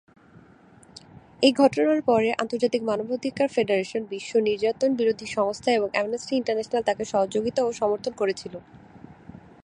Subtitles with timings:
[1.43, 7.61] এই ঘটনার পরে আন্তর্জাতিক মানবাধিকার ফেডারেশন, বিশ্ব নির্যাতন বিরোধী সংস্থা এবং অ্যামনেস্টি ইন্টারন্যাশনাল তাকে সহযোগিতা
[7.63, 8.53] ও সমর্থন করেছিল।